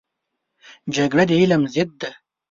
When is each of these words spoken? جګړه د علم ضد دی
جګړه 0.95 1.23
د 1.29 1.31
علم 1.39 1.61
ضد 1.73 1.89
دی 2.01 2.11